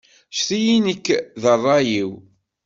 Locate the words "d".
1.41-1.43